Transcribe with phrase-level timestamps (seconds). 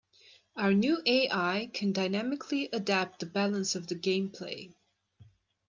[0.55, 4.73] Our new AI can dynamically adapt the balance of the gameplay.